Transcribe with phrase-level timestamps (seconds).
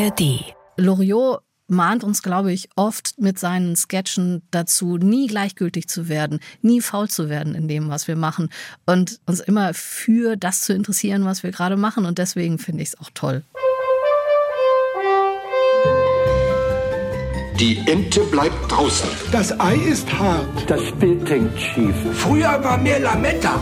[0.00, 0.54] ARD.
[0.76, 6.80] Loriot mahnt uns, glaube ich, oft mit seinen Sketchen dazu, nie gleichgültig zu werden, nie
[6.80, 8.48] faul zu werden in dem, was wir machen
[8.86, 12.06] und uns immer für das zu interessieren, was wir gerade machen.
[12.06, 13.44] Und deswegen finde ich es auch toll.
[17.60, 19.08] Die Ente bleibt draußen.
[19.32, 20.48] Das Ei ist hart.
[20.66, 21.94] Das Bild hängt schief.
[22.14, 23.60] Früher war mehr Lametta.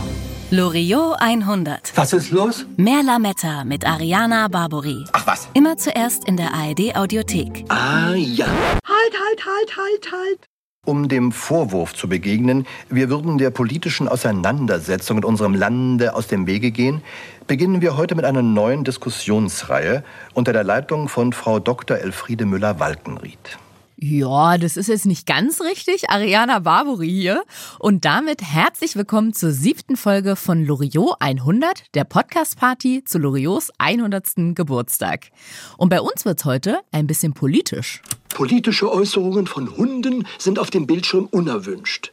[0.51, 1.93] Loriot 100.
[1.95, 2.65] Was ist los?
[2.79, 5.05] Mehr Lametta mit Ariana Barbori.
[5.13, 5.47] Ach was.
[5.53, 7.67] Immer zuerst in der ARD Audiothek.
[7.69, 8.47] Ah ja.
[8.47, 10.39] Halt, halt, halt, halt, halt.
[10.87, 16.47] Um dem Vorwurf zu begegnen, wir würden der politischen Auseinandersetzung in unserem Lande aus dem
[16.47, 17.03] Wege gehen,
[17.47, 21.99] beginnen wir heute mit einer neuen Diskussionsreihe unter der Leitung von Frau Dr.
[21.99, 23.59] Elfriede Müller-Walkenried.
[24.01, 26.09] Ja, das ist jetzt nicht ganz richtig.
[26.09, 27.43] Ariana Barbori hier.
[27.81, 34.55] Und damit herzlich willkommen zur siebten Folge von Loriot 100, der Podcast-Party zu Loriots 100.
[34.55, 35.31] Geburtstag.
[35.79, 38.01] Und bei uns wird's heute ein bisschen politisch.
[38.29, 42.13] Politische Äußerungen von Hunden sind auf dem Bildschirm unerwünscht.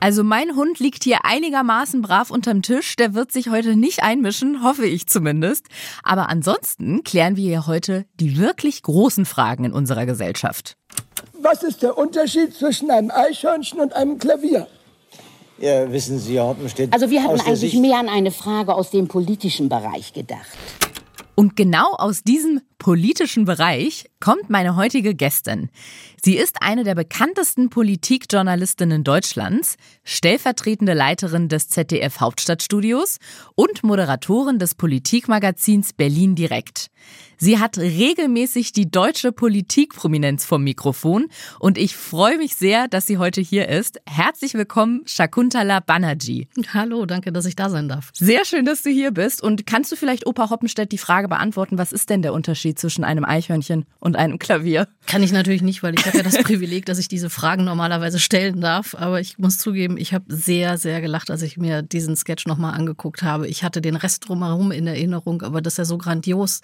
[0.00, 2.96] Also mein Hund liegt hier einigermaßen brav unterm Tisch.
[2.96, 5.66] Der wird sich heute nicht einmischen, hoffe ich zumindest.
[6.02, 10.76] Aber ansonsten klären wir hier heute die wirklich großen Fragen in unserer Gesellschaft.
[11.40, 14.66] Was ist der Unterschied zwischen einem Eichhörnchen und einem Klavier?
[15.58, 16.92] Ja, wissen Sie, Herr Hoppenstedt.
[16.92, 20.46] Also wir hatten eigentlich Sicht- mehr an eine Frage aus dem politischen Bereich gedacht.
[21.34, 25.70] Und genau aus diesem politischen Bereich kommt meine heutige Gästin.
[26.22, 33.18] Sie ist eine der bekanntesten Politikjournalistinnen Deutschlands, stellvertretende Leiterin des ZDF Hauptstadtstudios
[33.54, 36.90] und Moderatorin des Politikmagazins Berlin Direkt.
[37.38, 41.26] Sie hat regelmäßig die deutsche Politikprominenz vom Mikrofon
[41.60, 44.00] und ich freue mich sehr, dass sie heute hier ist.
[44.06, 46.48] Herzlich willkommen, Shakuntala Banerjee.
[46.72, 48.10] Hallo, danke, dass ich da sein darf.
[48.14, 49.42] Sehr schön, dass du hier bist.
[49.42, 53.04] Und kannst du vielleicht Opa Hoppenstedt die Frage beantworten, was ist denn der Unterschied zwischen
[53.04, 54.88] einem Eichhörnchen und einem Klavier?
[55.06, 58.18] Kann ich natürlich nicht, weil ich habe ja das Privileg, dass ich diese Fragen normalerweise
[58.18, 58.94] stellen darf.
[58.94, 62.74] Aber ich muss zugeben, ich habe sehr, sehr gelacht, als ich mir diesen Sketch nochmal
[62.74, 63.48] angeguckt habe.
[63.48, 66.60] Ich hatte den Rest drumherum in Erinnerung, aber dass er so grandios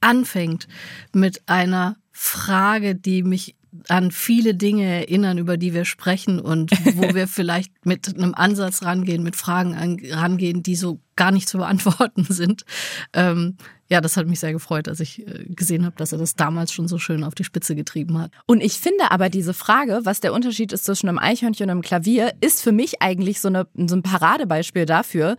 [0.00, 0.68] anfängt
[1.12, 3.56] mit einer Frage, die mich
[3.88, 8.82] an viele Dinge erinnern, über die wir sprechen und wo wir vielleicht mit einem Ansatz
[8.82, 12.64] rangehen, mit Fragen an, rangehen, die so gar nicht zu beantworten sind.
[13.12, 13.56] Ähm,
[13.88, 16.72] ja, das hat mich sehr gefreut, als ich äh, gesehen habe, dass er das damals
[16.72, 18.32] schon so schön auf die Spitze getrieben hat.
[18.46, 21.82] Und ich finde aber diese Frage, was der Unterschied ist zwischen einem Eichhörnchen und einem
[21.82, 25.36] Klavier, ist für mich eigentlich so, eine, so ein Paradebeispiel dafür,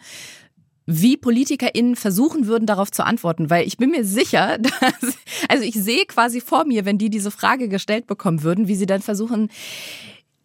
[0.86, 3.50] wie PolitikerInnen versuchen würden, darauf zu antworten.
[3.50, 5.18] Weil ich bin mir sicher, dass,
[5.50, 8.86] also ich sehe quasi vor mir, wenn die diese Frage gestellt bekommen würden, wie sie
[8.86, 9.50] dann versuchen,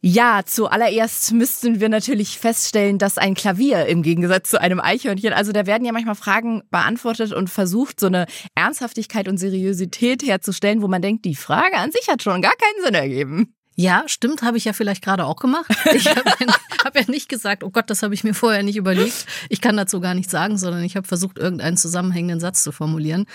[0.04, 5.52] ja, zuallererst müssten wir natürlich feststellen, dass ein Klavier im Gegensatz zu einem Eichhörnchen, also
[5.52, 8.26] da werden ja manchmal Fragen beantwortet und versucht, so eine
[8.56, 12.84] Ernsthaftigkeit und Seriosität herzustellen, wo man denkt, die Frage an sich hat schon gar keinen
[12.84, 13.54] Sinn ergeben.
[13.74, 15.66] Ja, stimmt, habe ich ja vielleicht gerade auch gemacht.
[15.94, 16.46] Ich habe ja,
[16.84, 19.26] hab ja nicht gesagt, oh Gott, das habe ich mir vorher nicht überlegt.
[19.48, 23.26] Ich kann dazu gar nichts sagen, sondern ich habe versucht, irgendeinen zusammenhängenden Satz zu formulieren.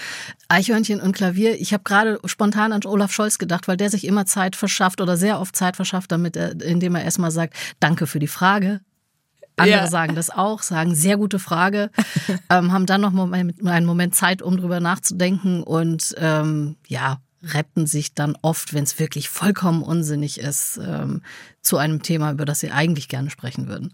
[0.48, 1.60] Eichhörnchen und Klavier.
[1.60, 5.18] Ich habe gerade spontan an Olaf Scholz gedacht, weil der sich immer Zeit verschafft oder
[5.18, 8.82] sehr oft Zeit verschafft, damit er, indem er erstmal sagt, danke für die Frage.
[9.56, 9.88] Andere Ja.
[9.88, 11.90] sagen das auch, sagen sehr gute Frage,
[12.52, 17.86] ähm, haben dann noch mal einen Moment Zeit, um drüber nachzudenken und ähm, ja, retten
[17.88, 21.22] sich dann oft, wenn es wirklich vollkommen unsinnig ist, ähm,
[21.68, 23.94] zu einem Thema, über das sie eigentlich gerne sprechen würden.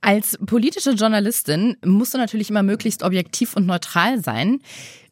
[0.00, 4.60] Als politische Journalistin musst du natürlich immer möglichst objektiv und neutral sein.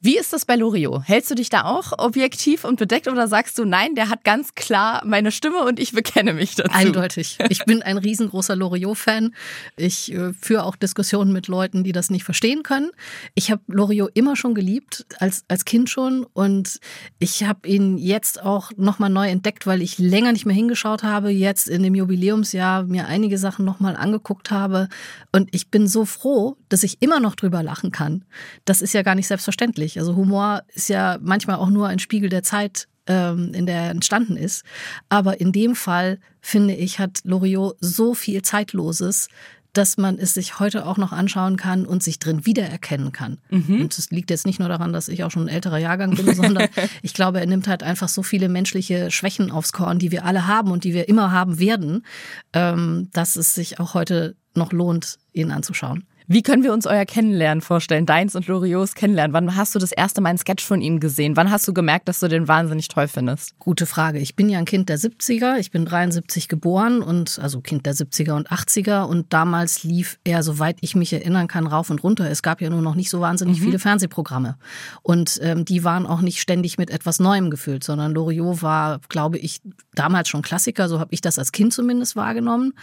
[0.04, 1.02] Wie ist das bei Loriot?
[1.06, 4.56] Hältst du dich da auch objektiv und bedeckt oder sagst du, nein, der hat ganz
[4.56, 6.72] klar meine Stimme und ich bekenne mich dazu?
[6.72, 7.38] Eindeutig.
[7.50, 9.32] Ich bin ein riesengroßer Loriot-Fan.
[9.76, 12.90] Ich äh, führe auch Diskussionen mit Leuten, die das nicht verstehen können.
[13.36, 16.26] Ich habe Loriot immer schon geliebt, als, als Kind schon.
[16.32, 16.80] Und
[17.20, 21.30] ich habe ihn jetzt auch nochmal neu entdeckt, weil ich länger nicht mehr hingeschaut habe.
[21.30, 24.88] Jetzt in dem Jubiläumsjahr mir einige Sachen nochmal angeguckt habe.
[25.32, 28.24] Und ich bin so froh, dass ich immer noch drüber lachen kann.
[28.64, 29.98] Das ist ja gar nicht selbstverständlich.
[29.98, 33.90] Also Humor ist ja manchmal auch nur ein Spiegel der Zeit, ähm, in der er
[33.90, 34.64] entstanden ist.
[35.08, 39.28] Aber in dem Fall, finde ich, hat Loriot so viel Zeitloses,
[39.72, 43.38] dass man es sich heute auch noch anschauen kann und sich drin wiedererkennen kann.
[43.82, 46.34] Und es liegt jetzt nicht nur daran, dass ich auch schon ein älterer Jahrgang bin,
[46.34, 46.68] sondern
[47.02, 50.46] ich glaube, er nimmt halt einfach so viele menschliche Schwächen aufs Korn, die wir alle
[50.46, 52.04] haben und die wir immer haben werden,
[52.52, 56.04] ähm, dass es sich auch heute noch lohnt, ihn anzuschauen.
[56.26, 58.06] Wie können wir uns euer Kennenlernen vorstellen?
[58.06, 59.32] Deins und Loriots Kennenlernen.
[59.32, 61.36] Wann hast du das erste Mal einen Sketch von ihm gesehen?
[61.36, 63.58] Wann hast du gemerkt, dass du den wahnsinnig toll findest?
[63.58, 64.18] Gute Frage.
[64.18, 65.58] Ich bin ja ein Kind der 70er.
[65.58, 69.02] Ich bin 73 geboren und also Kind der 70er und 80er.
[69.02, 72.30] Und damals lief er, soweit ich mich erinnern kann, rauf und runter.
[72.30, 73.64] Es gab ja nur noch nicht so wahnsinnig mhm.
[73.64, 74.56] viele Fernsehprogramme.
[75.02, 79.38] Und ähm, die waren auch nicht ständig mit etwas Neuem gefüllt, sondern Loriot war, glaube
[79.38, 79.60] ich,
[79.94, 80.88] damals schon Klassiker.
[80.88, 82.74] So habe ich das als Kind zumindest wahrgenommen.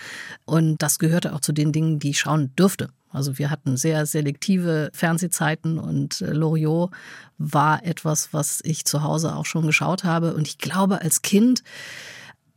[0.46, 2.90] Und das gehörte auch zu den Dingen, die ich schauen dürfte.
[3.12, 6.92] Also wir hatten sehr selektive Fernsehzeiten und äh, Loriot
[7.38, 10.34] war etwas, was ich zu Hause auch schon geschaut habe.
[10.34, 11.64] Und ich glaube, als Kind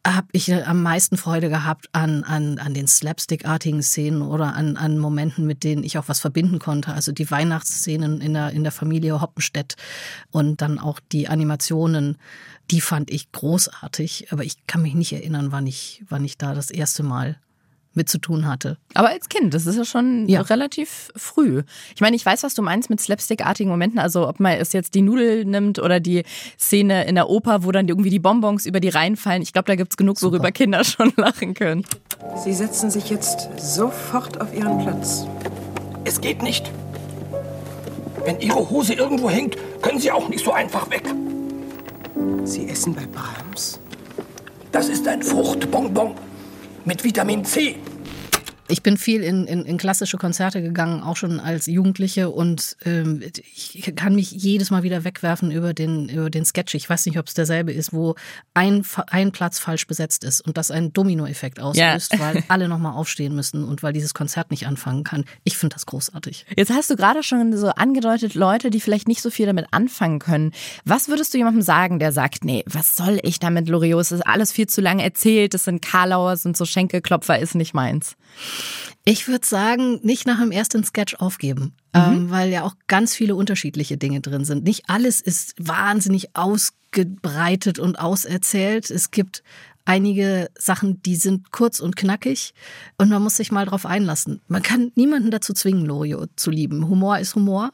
[0.06, 4.76] habe ich äh, am meisten Freude gehabt an, an, an den Slapstick-artigen Szenen oder an,
[4.76, 6.92] an Momenten, mit denen ich auch was verbinden konnte.
[6.92, 9.76] Also die Weihnachtsszenen in der, in der Familie Hoppenstedt
[10.30, 12.18] und dann auch die Animationen,
[12.70, 14.32] die fand ich großartig.
[14.32, 17.38] Aber ich kann mich nicht erinnern, wann ich, wann ich da das erste Mal
[17.94, 18.78] mit zu tun hatte.
[18.94, 20.40] Aber als Kind, das ist ja schon ja.
[20.42, 21.62] relativ früh.
[21.94, 23.98] Ich meine, ich weiß, was du meinst mit slapstick-artigen Momenten.
[23.98, 26.24] Also ob man es jetzt die Nudel nimmt oder die
[26.58, 29.42] Szene in der Oper, wo dann irgendwie die Bonbons über die Reihen fallen.
[29.42, 30.32] Ich glaube, da gibt es genug, Super.
[30.32, 31.84] worüber Kinder schon lachen können.
[32.42, 35.26] Sie setzen sich jetzt sofort auf Ihren Platz.
[36.04, 36.70] Es geht nicht.
[38.24, 41.02] Wenn Ihre Hose irgendwo hängt, können Sie auch nicht so einfach weg.
[42.44, 43.80] Sie essen bei Brahms?
[44.70, 46.14] Das ist ein Fruchtbonbon
[46.84, 47.76] mit Vitamin C.
[48.68, 53.22] Ich bin viel in, in, in, klassische Konzerte gegangen, auch schon als Jugendliche und ähm,
[53.54, 56.74] ich kann mich jedes Mal wieder wegwerfen über den, über den Sketch.
[56.74, 58.14] Ich weiß nicht, ob es derselbe ist, wo
[58.54, 62.20] ein, ein Platz falsch besetzt ist und das einen Dominoeffekt auslöst, ja.
[62.20, 65.24] weil alle nochmal aufstehen müssen und weil dieses Konzert nicht anfangen kann.
[65.44, 66.46] Ich finde das großartig.
[66.56, 70.20] Jetzt hast du gerade schon so angedeutet, Leute, die vielleicht nicht so viel damit anfangen
[70.20, 70.52] können.
[70.84, 74.00] Was würdest du jemandem sagen, der sagt, nee, was soll ich damit, Loriot?
[74.00, 77.74] Es ist alles viel zu lange erzählt, das sind Karlauers und so Schenkelklopfer, ist nicht
[77.74, 78.16] meins.
[79.04, 82.00] Ich würde sagen, nicht nach dem ersten Sketch aufgeben, mhm.
[82.00, 84.64] ähm, weil ja auch ganz viele unterschiedliche Dinge drin sind.
[84.64, 88.90] Nicht alles ist wahnsinnig ausgebreitet und auserzählt.
[88.90, 89.42] Es gibt
[89.84, 92.54] einige Sachen, die sind kurz und knackig
[92.98, 94.40] und man muss sich mal drauf einlassen.
[94.46, 96.88] Man kann niemanden dazu zwingen, Lorio zu lieben.
[96.88, 97.72] Humor ist Humor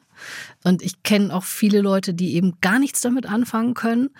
[0.64, 4.10] und ich kenne auch viele Leute, die eben gar nichts damit anfangen können.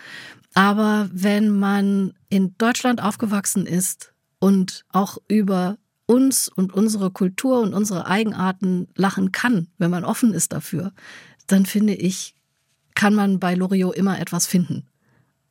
[0.54, 5.78] Aber wenn man in Deutschland aufgewachsen ist und auch über
[6.08, 10.92] uns und unsere Kultur und unsere Eigenarten lachen kann, wenn man offen ist dafür,
[11.46, 12.34] dann finde ich,
[12.94, 14.86] kann man bei Loriot immer etwas finden.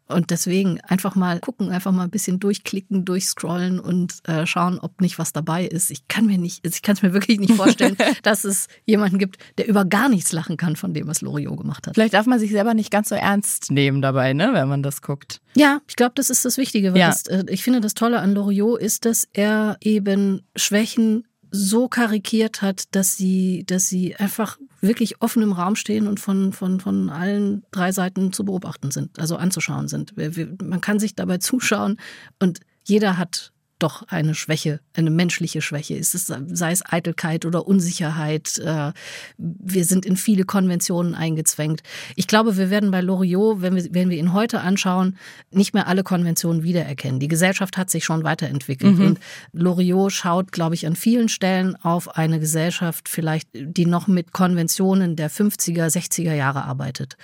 [0.08, 5.02] Und deswegen einfach mal gucken, einfach mal ein bisschen durchklicken, durchscrollen und äh, schauen, ob
[5.02, 5.92] nicht was dabei ist.
[5.92, 9.38] Ich kann mir nicht, ich kann es mir wirklich nicht vorstellen, dass es jemanden gibt,
[9.58, 11.96] der über gar nichts lachen kann von dem, was Loriot gemacht hat.
[11.96, 15.02] Vielleicht darf man sich selber nicht ganz so ernst nehmen dabei, ne, wenn man das
[15.02, 15.42] guckt.
[15.56, 16.94] Ja, ich glaube, das ist das Wichtige.
[16.94, 17.08] Weil ja.
[17.08, 22.62] das, äh, ich finde, das Tolle an Loriot ist, dass er eben Schwächen so karikiert
[22.62, 27.10] hat, dass sie, dass sie einfach wirklich offen im Raum stehen und von, von, von
[27.10, 30.14] allen drei Seiten zu beobachten sind, also anzuschauen sind.
[30.62, 32.00] Man kann sich dabei zuschauen
[32.40, 36.16] und jeder hat doch eine Schwäche, eine menschliche Schwäche ist.
[36.16, 38.58] Es, sei es Eitelkeit oder Unsicherheit.
[38.58, 38.92] Äh,
[39.38, 41.84] wir sind in viele Konventionen eingezwängt.
[42.16, 45.18] Ich glaube, wir werden bei Loriot, wenn wir, wenn wir ihn heute anschauen,
[45.52, 47.20] nicht mehr alle Konventionen wiedererkennen.
[47.20, 48.98] Die Gesellschaft hat sich schon weiterentwickelt.
[48.98, 49.06] Mhm.
[49.06, 49.20] Und
[49.54, 55.16] Loriot schaut, glaube ich, an vielen Stellen auf eine Gesellschaft vielleicht, die noch mit Konventionen
[55.16, 57.18] der 50er, 60er Jahre arbeitet.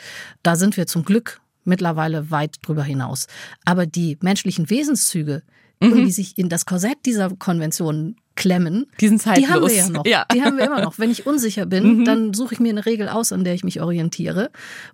[0.43, 3.27] Da sind wir zum Glück mittlerweile weit drüber hinaus.
[3.65, 5.43] Aber die menschlichen Wesenszüge,
[5.81, 5.91] mhm.
[5.91, 9.89] und die sich in das Korsett dieser Konvention klemmen, die, sind die haben wir ja
[9.89, 10.05] noch.
[10.05, 10.25] Ja.
[10.33, 10.97] Die haben wir immer noch.
[10.97, 12.05] Wenn ich unsicher bin, mhm.
[12.05, 14.49] dann suche ich mir eine Regel aus, an der ich mich orientiere.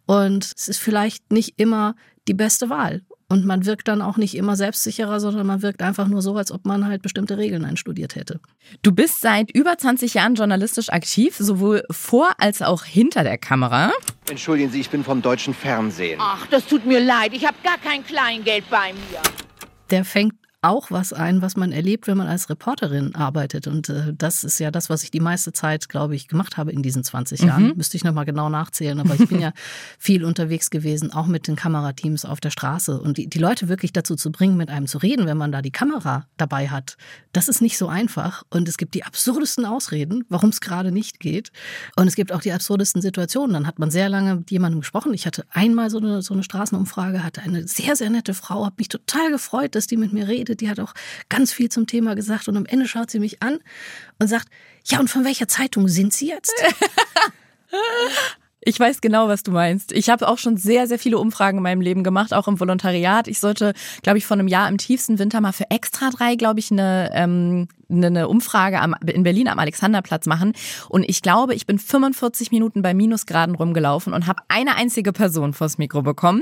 [0.06, 1.96] Und es ist vielleicht nicht immer
[2.28, 3.02] die beste Wahl.
[3.32, 6.52] Und man wirkt dann auch nicht immer selbstsicherer, sondern man wirkt einfach nur so, als
[6.52, 8.40] ob man halt bestimmte Regeln einstudiert hätte.
[8.82, 13.92] Du bist seit über 20 Jahren journalistisch aktiv, sowohl vor als auch hinter der Kamera.
[14.28, 16.20] Entschuldigen Sie, ich bin vom deutschen Fernsehen.
[16.20, 17.34] Ach, das tut mir leid.
[17.34, 19.22] Ich habe gar kein Kleingeld bei mir.
[19.92, 23.66] Der fängt auch was ein, was man erlebt, wenn man als Reporterin arbeitet.
[23.68, 26.74] Und äh, das ist ja das, was ich die meiste Zeit, glaube ich, gemacht habe
[26.74, 27.68] in diesen 20 Jahren.
[27.70, 27.74] Mhm.
[27.78, 29.00] Müsste ich nochmal genau nachzählen.
[29.00, 29.54] Aber ich bin ja
[29.98, 33.00] viel unterwegs gewesen, auch mit den Kamerateams auf der Straße.
[33.00, 35.62] Und die, die Leute wirklich dazu zu bringen, mit einem zu reden, wenn man da
[35.62, 36.98] die Kamera dabei hat,
[37.32, 38.44] das ist nicht so einfach.
[38.50, 41.54] Und es gibt die absurdesten Ausreden, warum es gerade nicht geht.
[41.96, 43.54] Und es gibt auch die absurdesten Situationen.
[43.54, 45.14] Dann hat man sehr lange mit jemandem gesprochen.
[45.14, 48.76] Ich hatte einmal so eine, so eine Straßenumfrage, hatte eine sehr, sehr nette Frau, habe
[48.78, 50.94] mich total gefreut, dass die mit mir redet geredet, die hat auch
[51.30, 53.60] ganz viel zum Thema gesagt und am Ende schaut sie mich an
[54.20, 54.48] und sagt,
[54.86, 56.54] ja, und von welcher Zeitung sind Sie jetzt?
[58.62, 59.94] Ich weiß genau, was du meinst.
[59.94, 63.30] Ich habe auch schon sehr, sehr viele Umfragen in meinem Leben gemacht, auch im Volontariat.
[63.30, 66.60] Ich sollte, glaube ich, vor einem Jahr im tiefsten Winter mal für Extra 3, glaube
[66.60, 70.54] ich, eine ähm, eine Umfrage am, in Berlin am Alexanderplatz machen
[70.90, 75.54] und ich glaube, ich bin 45 Minuten bei Minusgraden rumgelaufen und habe eine einzige Person
[75.54, 76.42] vors Mikro bekommen,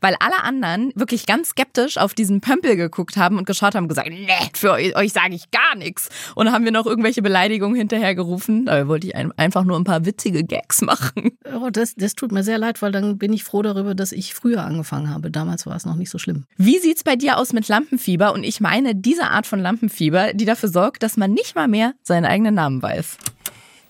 [0.00, 3.88] weil alle anderen wirklich ganz skeptisch auf diesen Pömpel geguckt haben und geschaut haben und
[3.88, 6.08] gesagt, nee, für euch, euch sage ich gar nichts.
[6.34, 8.66] Und haben wir noch irgendwelche Beleidigungen hinterher gerufen.
[8.66, 11.32] Da wollte ich einfach nur ein paar witzige Gags machen.
[11.54, 14.34] Oh, das, das tut mir sehr leid, weil dann bin ich froh darüber, dass ich
[14.34, 15.30] früher angefangen habe.
[15.30, 16.44] Damals war es noch nicht so schlimm.
[16.56, 18.32] Wie sieht's bei dir aus mit Lampenfieber?
[18.32, 21.94] Und ich meine diese Art von Lampenfieber, die dafür sorgt, dass man nicht mal mehr
[22.02, 23.18] seinen eigenen Namen weiß.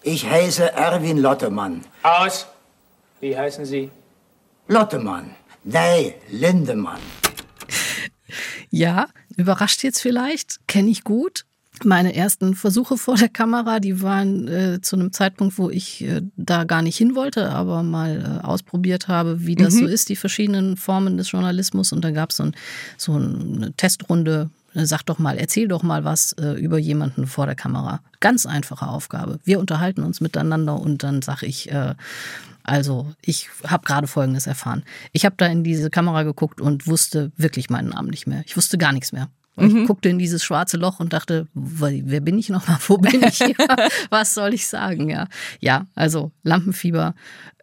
[0.03, 1.85] Ich heiße Erwin Lottemann.
[2.03, 2.47] Aus.
[3.21, 3.91] Wie heißen Sie?
[4.69, 5.35] Lottemann.
[5.65, 7.01] Nee, Lindemann.
[8.71, 11.45] Ja, überrascht jetzt vielleicht, kenne ich gut.
[11.85, 16.23] Meine ersten Versuche vor der Kamera, die waren äh, zu einem Zeitpunkt, wo ich äh,
[16.37, 19.79] da gar nicht hin wollte, aber mal äh, ausprobiert habe, wie das mhm.
[19.79, 21.93] so ist, die verschiedenen Formen des Journalismus.
[21.93, 22.57] Und da gab so es ein,
[22.97, 24.51] so eine Testrunde.
[24.75, 28.01] Äh, sag doch mal, erzähl doch mal was äh, über jemanden vor der Kamera.
[28.21, 29.39] Ganz einfache Aufgabe.
[29.45, 31.95] Wir unterhalten uns miteinander und dann sage ich, äh,
[32.65, 34.85] also, ich habe gerade Folgendes erfahren.
[35.13, 38.43] Ich habe da in diese Kamera geguckt und wusste wirklich meinen Namen nicht mehr.
[38.45, 39.29] Ich wusste gar nichts mehr.
[39.57, 39.87] Ich mhm.
[39.87, 42.79] guckte in dieses schwarze Loch und dachte, wer bin ich nochmal?
[42.87, 43.57] Wo bin ich hier?
[44.11, 45.09] Was soll ich sagen?
[45.09, 45.27] Ja,
[45.61, 47.15] ja also Lampenfieber,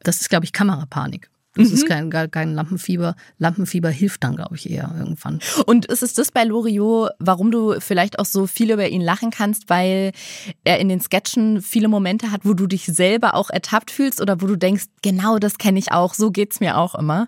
[0.03, 1.29] das ist, glaube ich, Kamerapanik.
[1.55, 1.73] Das mhm.
[1.73, 3.15] ist kein, kein Lampenfieber.
[3.37, 5.39] Lampenfieber hilft dann, glaube ich, eher irgendwann.
[5.65, 9.31] Und ist es das bei Loriot, warum du vielleicht auch so viel über ihn lachen
[9.31, 10.11] kannst, weil
[10.63, 14.41] er in den Sketchen viele Momente hat, wo du dich selber auch ertappt fühlst oder
[14.41, 17.27] wo du denkst, genau das kenne ich auch, so geht's mir auch immer?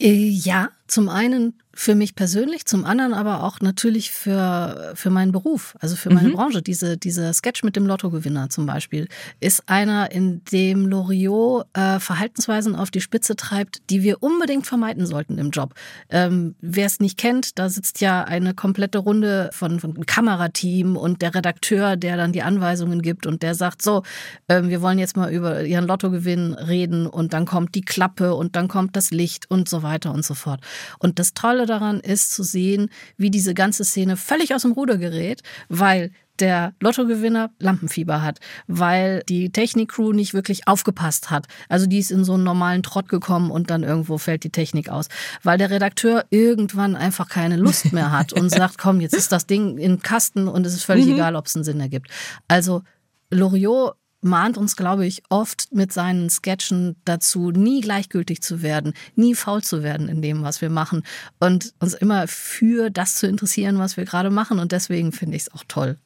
[0.00, 5.32] Äh, ja, zum einen für mich persönlich, zum anderen aber auch natürlich für, für meinen
[5.32, 6.32] Beruf, also für meine mhm.
[6.32, 6.62] Branche.
[6.62, 9.08] Diese, dieser Sketch mit dem Lottogewinner zum Beispiel
[9.38, 15.06] ist einer, in dem Loriot äh, Verhaltensweisen auf die Spitze treibt, die wir unbedingt vermeiden
[15.06, 15.74] sollten im Job.
[16.10, 21.22] Ähm, Wer es nicht kennt, da sitzt ja eine komplette Runde von, von Kamerateam und
[21.22, 24.02] der Redakteur, der dann die Anweisungen gibt und der sagt, so,
[24.48, 28.56] äh, wir wollen jetzt mal über ihren Lottogewinn reden und dann kommt die Klappe und
[28.56, 30.60] dann kommt das Licht und so weiter und so fort.
[30.98, 34.98] Und das Tolle daran ist zu sehen, wie diese ganze Szene völlig aus dem Ruder
[34.98, 36.10] gerät, weil
[36.40, 41.46] der Lottogewinner Lampenfieber hat, weil die Technikcrew nicht wirklich aufgepasst hat.
[41.68, 44.88] Also die ist in so einen normalen Trott gekommen und dann irgendwo fällt die Technik
[44.88, 45.08] aus.
[45.42, 49.46] Weil der Redakteur irgendwann einfach keine Lust mehr hat und sagt, komm, jetzt ist das
[49.46, 51.14] Ding in Kasten und es ist völlig mhm.
[51.14, 52.08] egal, ob es einen Sinn ergibt.
[52.48, 52.82] Also
[53.30, 59.34] Loriot mahnt uns, glaube ich, oft mit seinen Sketchen dazu, nie gleichgültig zu werden, nie
[59.34, 61.02] faul zu werden in dem, was wir machen
[61.38, 64.58] und uns immer für das zu interessieren, was wir gerade machen.
[64.58, 65.98] Und deswegen finde ich es auch toll.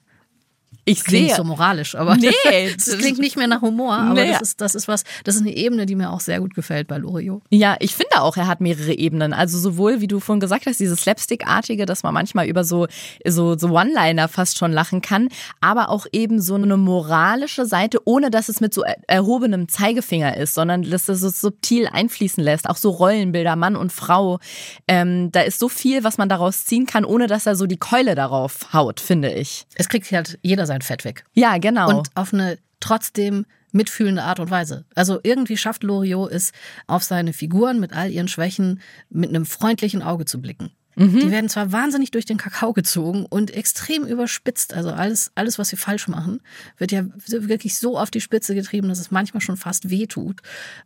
[0.86, 1.36] Ich das klingt sehe.
[1.36, 2.30] so moralisch, aber nee,
[2.76, 4.32] das klingt nicht mehr nach Humor, aber nee.
[4.32, 6.88] das, ist, das ist was, das ist eine Ebene, die mir auch sehr gut gefällt
[6.88, 7.42] bei Loriot.
[7.50, 9.32] Ja, ich finde auch, er hat mehrere Ebenen.
[9.32, 12.86] Also sowohl, wie du vorhin gesagt hast, dieses Slapstick-artige, dass man manchmal über so,
[13.26, 15.28] so, so One-Liner fast schon lachen kann,
[15.60, 20.54] aber auch eben so eine moralische Seite, ohne dass es mit so erhobenem Zeigefinger ist,
[20.54, 22.68] sondern dass es so subtil einfließen lässt.
[22.68, 24.38] Auch so Rollenbilder, Mann und Frau.
[24.86, 27.76] Ähm, da ist so viel, was man daraus ziehen kann, ohne dass er so die
[27.76, 29.66] Keule darauf haut, finde ich.
[29.74, 31.24] Es kriegt halt jeder sein sein Fett weg.
[31.32, 31.98] Ja, genau.
[31.98, 34.84] Und auf eine trotzdem mitfühlende Art und Weise.
[34.94, 36.52] Also irgendwie schafft Loriot es,
[36.86, 40.70] auf seine Figuren mit all ihren Schwächen mit einem freundlichen Auge zu blicken.
[40.96, 41.18] Mhm.
[41.18, 44.74] Die werden zwar wahnsinnig durch den Kakao gezogen und extrem überspitzt.
[44.74, 46.40] Also alles, alles, was sie falsch machen,
[46.78, 50.40] wird ja wirklich so auf die Spitze getrieben, dass es manchmal schon fast weh tut.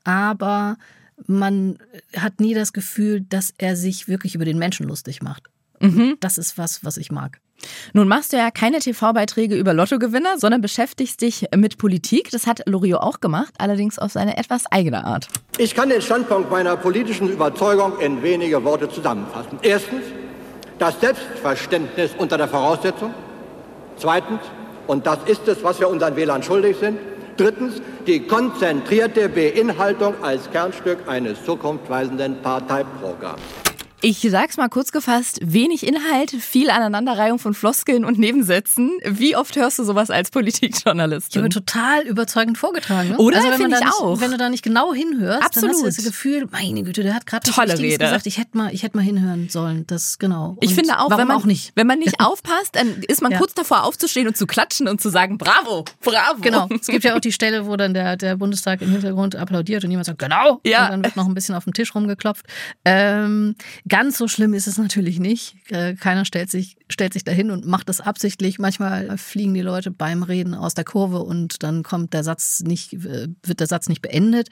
[0.05, 0.79] Aber
[1.27, 1.79] man
[2.17, 5.51] hat nie das Gefühl, dass er sich wirklich über den Menschen lustig macht.
[5.81, 6.17] Mhm.
[6.21, 7.41] Das ist was, was ich mag.
[7.93, 12.31] Nun machst du ja keine TV-Beiträge über Lottogewinner, sondern beschäftigst dich mit Politik.
[12.31, 15.29] Das hat Loriot auch gemacht, allerdings auf seine etwas eigene Art.
[15.59, 19.59] Ich kann den Standpunkt meiner politischen Überzeugung in wenige Worte zusammenfassen.
[19.63, 20.03] Erstens,
[20.79, 23.13] das Selbstverständnis unter der Voraussetzung.
[23.97, 24.41] Zweitens,
[24.87, 26.99] und das ist es, was wir unseren Wählern schuldig sind.
[27.37, 33.68] Drittens, die konzentrierte Beinhaltung als Kernstück eines zukunftsweisenden Parteiprogramms.
[34.01, 38.93] Ich sag's mal kurz gefasst, wenig Inhalt, viel Aneinanderreihung von Floskeln und Nebensätzen.
[39.05, 41.31] Wie oft hörst du sowas als Politikjournalist?
[41.31, 43.11] Ich habe total überzeugend vorgetragen.
[43.11, 43.19] Ne?
[43.19, 43.39] Oder?
[43.39, 44.21] Also Finde ich nicht, auch.
[44.21, 45.71] Wenn du da nicht genau hinhörst, Absolut.
[45.71, 47.99] dann hast du das Gefühl, meine Güte, der hat gerade Tolle Rede.
[47.99, 49.85] gesagt, ich hätte mal, ich hätte mal hinhören sollen.
[49.89, 50.51] Das genau.
[50.51, 53.33] Und ich finde auch, wenn man auch nicht, wenn man nicht aufpasst, dann ist man
[53.33, 53.39] ja.
[53.39, 56.41] kurz davor aufzustehen und zu klatschen und zu sagen, bravo, bravo.
[56.41, 56.69] Genau.
[56.81, 59.91] Es gibt ja auch die Stelle, wo dann der, der Bundestag im Hintergrund applaudiert und
[59.91, 60.61] jemand sagt, genau.
[60.65, 60.85] Ja.
[60.85, 62.47] Und dann wird noch ein bisschen auf dem Tisch rumgeklopft.
[62.85, 63.57] Ähm,
[63.89, 65.57] Ganz so schlimm ist es natürlich nicht.
[65.71, 68.59] Äh, keiner stellt sich, stellt sich dahin und macht das absichtlich.
[68.59, 72.93] Manchmal fliegen die Leute beim Reden aus der Kurve und dann kommt der Satz nicht,
[72.93, 74.49] äh, wird der Satz nicht beendet.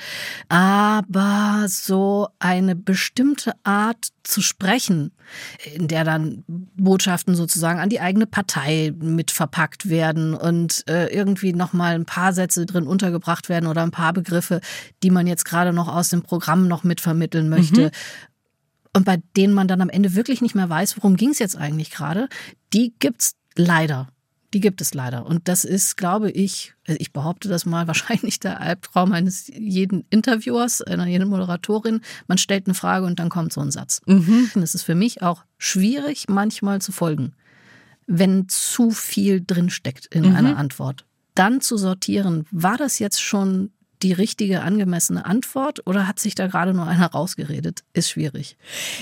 [0.48, 5.12] Aber so eine bestimmte Art zu sprechen,
[5.74, 11.52] in der dann Botschaften sozusagen an die eigene Partei mit verpackt werden und äh, irgendwie
[11.52, 14.60] nochmal ein paar Sätze drin untergebracht werden oder ein paar Begriffe,
[15.02, 17.90] die man jetzt gerade noch aus dem Programm noch mitvermitteln möchte.
[18.96, 21.54] Und bei denen man dann am Ende wirklich nicht mehr weiß, worum ging es jetzt
[21.54, 22.30] eigentlich gerade,
[22.72, 24.08] die gibt's leider.
[24.54, 25.26] Die gibt es leider.
[25.26, 30.06] Und das ist, glaube ich, also ich behaupte das mal, wahrscheinlich der Albtraum eines jeden
[30.08, 32.00] Interviewers, einer jeden Moderatorin.
[32.26, 34.00] Man stellt eine Frage und dann kommt so ein Satz.
[34.06, 34.50] Mhm.
[34.54, 37.34] Und es ist für mich auch schwierig, manchmal zu folgen,
[38.06, 40.36] wenn zu viel drinsteckt in mhm.
[40.36, 41.04] einer Antwort.
[41.34, 43.72] Dann zu sortieren, war das jetzt schon
[44.02, 47.82] die richtige, angemessene Antwort oder hat sich da gerade nur einer rausgeredet?
[47.92, 48.56] Ist schwierig.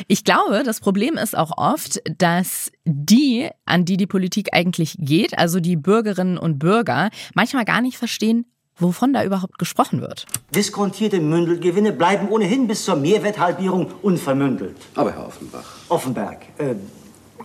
[0.08, 5.38] Ich glaube, das Problem ist auch oft, dass die, an die die Politik eigentlich geht,
[5.38, 8.46] also die Bürgerinnen und Bürger, manchmal gar nicht verstehen,
[8.76, 10.26] wovon da überhaupt gesprochen wird.
[10.54, 14.76] Diskontierte Mündelgewinne bleiben ohnehin bis zur Mehrwerthalbierung unvermündelt.
[14.94, 15.64] Aber Herr Offenbach.
[15.88, 16.42] Offenberg.
[16.58, 16.74] Äh,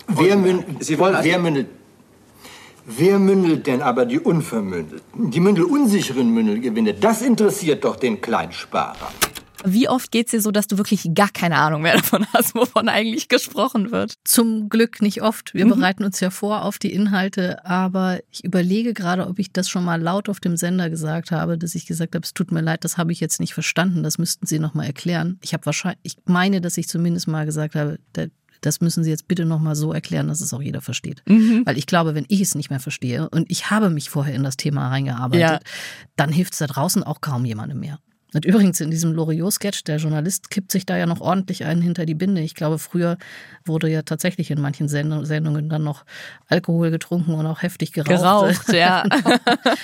[0.08, 0.38] wer,
[0.80, 1.79] Sie wollen also wer mündelt
[2.96, 5.30] Wer mündelt denn aber die unvermündelten?
[5.30, 9.12] Die mündelunsicheren Mündelgewinne, das interessiert doch den Kleinsparer.
[9.64, 12.54] Wie oft geht es dir so, dass du wirklich gar keine Ahnung mehr davon hast,
[12.54, 14.14] wovon eigentlich gesprochen wird?
[14.24, 15.54] Zum Glück nicht oft.
[15.54, 15.70] Wir mhm.
[15.70, 19.84] bereiten uns ja vor auf die Inhalte, aber ich überlege gerade, ob ich das schon
[19.84, 22.84] mal laut auf dem Sender gesagt habe, dass ich gesagt habe, es tut mir leid,
[22.84, 25.38] das habe ich jetzt nicht verstanden, das müssten Sie noch mal erklären.
[25.42, 28.30] Ich habe wahrscheinlich, ich meine, dass ich zumindest mal gesagt habe, der
[28.60, 31.22] das müssen Sie jetzt bitte nochmal so erklären, dass es auch jeder versteht.
[31.26, 31.62] Mhm.
[31.64, 34.42] Weil ich glaube, wenn ich es nicht mehr verstehe und ich habe mich vorher in
[34.42, 35.60] das Thema reingearbeitet, ja.
[36.16, 37.98] dann hilft es da draußen auch kaum jemandem mehr.
[38.32, 42.06] Und übrigens in diesem Loriot-Sketch, der Journalist kippt sich da ja noch ordentlich einen hinter
[42.06, 42.40] die Binde.
[42.40, 43.18] Ich glaube, früher
[43.64, 46.04] wurde ja tatsächlich in manchen Sendungen dann noch
[46.46, 48.08] Alkohol getrunken und auch heftig geraucht.
[48.08, 49.04] Geraucht, ja.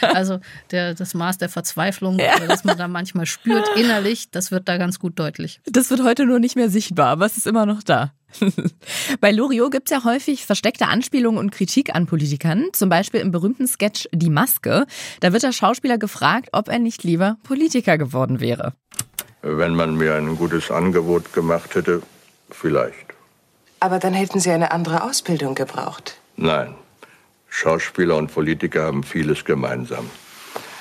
[0.00, 0.38] also
[0.70, 2.38] der, das Maß der Verzweiflung, ja.
[2.46, 5.60] das man da manchmal spürt innerlich, das wird da ganz gut deutlich.
[5.66, 8.12] Das wird heute nur nicht mehr sichtbar, aber es ist immer noch da.
[9.20, 13.30] Bei Loriot gibt es ja häufig versteckte Anspielungen und Kritik an Politikern, zum Beispiel im
[13.30, 14.86] berühmten Sketch Die Maske.
[15.20, 18.74] Da wird der Schauspieler gefragt, ob er nicht lieber Politiker geworden wäre.
[19.42, 22.02] Wenn man mir ein gutes Angebot gemacht hätte,
[22.50, 23.14] vielleicht.
[23.80, 26.16] Aber dann hätten Sie eine andere Ausbildung gebraucht.
[26.36, 26.74] Nein.
[27.48, 30.10] Schauspieler und Politiker haben vieles gemeinsam.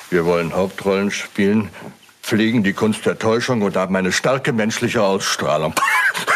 [0.10, 1.70] Wir wollen Hauptrollen spielen,
[2.22, 5.74] pflegen die Kunst der Täuschung und haben eine starke menschliche Ausstrahlung.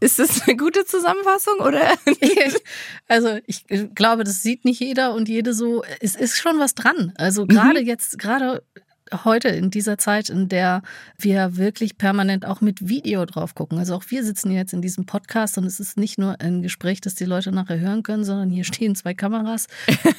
[0.00, 1.94] Ist das eine gute Zusammenfassung oder?
[3.08, 5.84] also ich glaube, das sieht nicht jeder und jede so.
[6.00, 7.12] Es ist schon was dran.
[7.16, 7.86] Also gerade mhm.
[7.86, 8.62] jetzt, gerade
[9.24, 10.82] heute in dieser Zeit, in der
[11.18, 13.78] wir wirklich permanent auch mit Video drauf gucken.
[13.78, 17.00] Also auch wir sitzen jetzt in diesem Podcast und es ist nicht nur ein Gespräch,
[17.00, 19.66] das die Leute nachher hören können, sondern hier stehen zwei Kameras.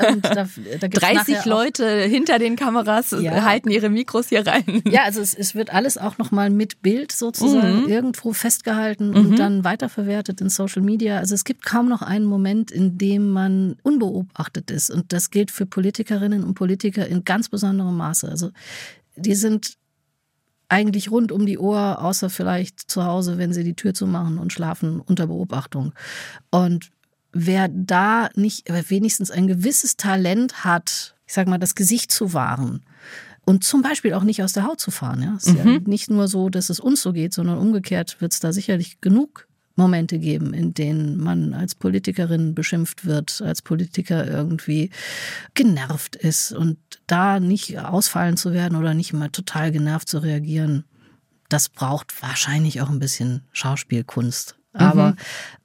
[0.10, 0.48] Und da,
[0.80, 3.44] da 30 Leute hinter den Kameras ja.
[3.44, 4.82] halten ihre Mikros hier rein.
[4.90, 7.90] Ja, also es, es wird alles auch nochmal mit Bild sozusagen mhm.
[7.90, 9.16] irgendwo festgehalten mhm.
[9.16, 11.18] und dann weiterverwertet in Social Media.
[11.18, 14.90] Also es gibt kaum noch einen Moment, in dem man unbeobachtet ist.
[14.90, 18.30] Und das gilt für Politikerinnen und Politiker in ganz besonderem Maße.
[18.30, 18.52] Also
[19.22, 19.78] die sind
[20.70, 24.54] eigentlich rund um die Uhr, außer vielleicht zu Hause, wenn sie die Tür zumachen und
[24.54, 25.94] schlafen unter Beobachtung.
[26.50, 26.92] Und
[27.34, 32.84] wer da nicht wenigstens ein gewisses Talent hat, ich sag mal, das Gesicht zu wahren
[33.46, 35.22] und zum Beispiel auch nicht aus der Haut zu fahren.
[35.22, 35.36] Ja?
[35.38, 35.72] Es ist mhm.
[35.74, 39.02] ja nicht nur so, dass es uns so geht, sondern umgekehrt wird es da sicherlich
[39.02, 39.48] genug
[39.82, 44.92] Momente geben, in denen man als Politikerin beschimpft wird, als Politiker irgendwie
[45.54, 50.86] genervt ist und da nicht ausfallen zu werden oder nicht mal total genervt zu reagieren,
[51.50, 54.56] das braucht wahrscheinlich auch ein bisschen Schauspielkunst.
[54.74, 55.16] Aber mhm.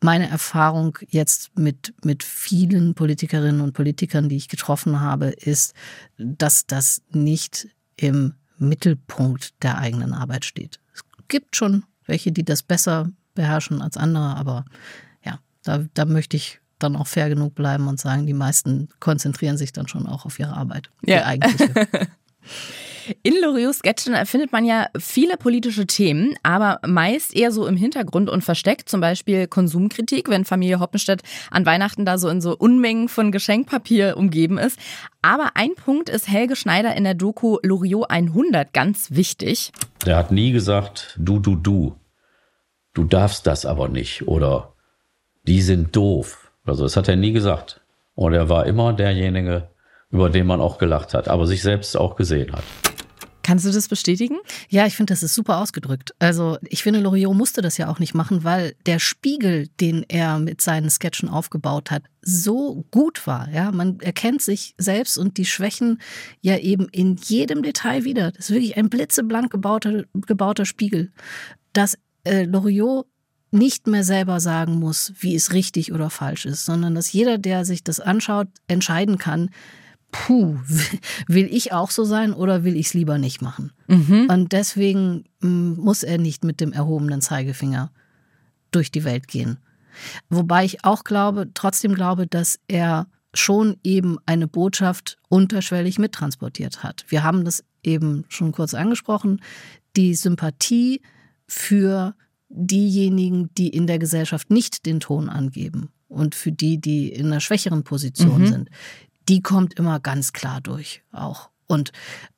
[0.03, 5.75] meine Erfahrung jetzt mit, mit vielen Politikerinnen und Politikern, die ich getroffen habe, ist,
[6.19, 10.81] dass das nicht im Mittelpunkt der eigenen Arbeit steht.
[10.93, 14.37] Es gibt schon welche, die das besser beherrschen als andere.
[14.37, 14.65] Aber
[15.25, 19.57] ja, da, da möchte ich dann auch fair genug bleiben und sagen, die meisten konzentrieren
[19.57, 20.91] sich dann schon auch auf ihre Arbeit.
[21.05, 21.19] Ja.
[21.19, 21.89] Die eigentliche.
[23.23, 28.29] In Loriots Sketchen findet man ja viele politische Themen, aber meist eher so im Hintergrund
[28.29, 28.89] und versteckt.
[28.89, 34.17] Zum Beispiel Konsumkritik, wenn Familie Hoppenstedt an Weihnachten da so in so Unmengen von Geschenkpapier
[34.17, 34.79] umgeben ist.
[35.23, 39.73] Aber ein Punkt ist Helge Schneider in der Doku Loriot 100 ganz wichtig.
[40.05, 41.97] Der hat nie gesagt, du, du, du
[42.97, 44.73] du darfst das aber nicht oder
[45.47, 46.51] die sind doof.
[46.65, 47.83] Also das hat er nie gesagt.
[48.15, 49.69] Und er war immer derjenige,
[50.11, 52.65] über den man auch gelacht hat, aber sich selbst auch gesehen hat.
[53.43, 54.39] Kannst du das bestätigen?
[54.71, 56.15] Ja, ich finde, das ist super ausgedrückt.
[56.19, 60.41] Also ich finde, Loriot musste das ja auch nicht machen, weil der Spiegel, den er
[60.41, 63.49] mit seinen Sketchen aufgebaut hat, so gut war.
[63.53, 66.01] Ja, man erkennt sich selbst und die Schwächen
[66.41, 68.33] ja eben in jedem Detail wieder.
[68.33, 71.13] Das ist wirklich ein blitzeblank gebauter, gebauter Spiegel,
[71.73, 71.97] dass
[72.27, 73.07] äh, Loriot
[73.51, 77.65] nicht mehr selber sagen muss, wie es richtig oder falsch ist, sondern dass jeder, der
[77.65, 79.51] sich das anschaut, entscheiden kann,
[80.11, 80.59] puh,
[81.27, 83.73] will ich auch so sein oder will ich es lieber nicht machen?
[83.87, 84.29] Mhm.
[84.31, 87.91] Und deswegen mm, muss er nicht mit dem erhobenen Zeigefinger
[88.71, 89.59] durch die Welt gehen.
[90.29, 97.05] Wobei ich auch glaube, trotzdem glaube, dass er schon eben eine Botschaft unterschwellig mittransportiert hat.
[97.09, 99.41] Wir haben das eben schon kurz angesprochen,
[99.97, 101.01] die Sympathie
[101.49, 102.15] für
[102.49, 107.41] diejenigen, die in der Gesellschaft nicht den Ton angeben und für die, die in einer
[107.41, 108.47] schwächeren Position mhm.
[108.47, 108.71] sind,
[109.29, 111.51] die kommt immer ganz klar durch auch.
[111.67, 111.91] Und,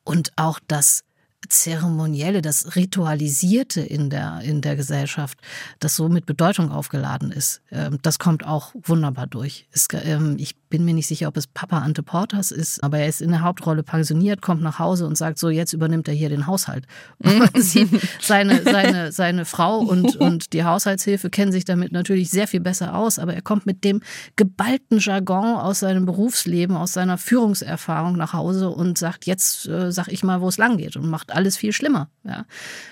[0.05, 1.05] und auch das
[1.49, 5.39] Zeremonielle, das Ritualisierte in der, in der Gesellschaft,
[5.79, 9.67] das so mit Bedeutung aufgeladen ist, ähm, das kommt auch wunderbar durch.
[9.73, 13.09] Es, ähm, ich bin mir nicht sicher, ob es Papa Ante Portas ist, aber er
[13.09, 16.29] ist in der Hauptrolle pensioniert, kommt nach Hause und sagt so, jetzt übernimmt er hier
[16.29, 16.87] den Haushalt.
[17.19, 17.89] Und man sieht,
[18.21, 22.95] seine, seine, seine Frau und, und die Haushaltshilfe kennen sich damit natürlich sehr viel besser
[22.95, 24.03] aus, aber er kommt mit dem
[24.37, 30.09] geballten Jargon aus seinem Berufsleben, aus seiner Führungserfahrung nach Hause und sagt, jetzt äh, sag
[30.09, 32.11] ich mal, wo es lang geht und macht alles viel schlimmer.
[32.25, 32.47] Ja.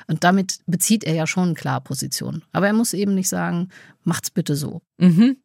[0.07, 2.43] Und damit bezieht er ja schon klar Position.
[2.53, 3.69] Aber er muss eben nicht sagen,
[4.05, 4.83] macht's bitte so.
[4.99, 5.37] Mhm.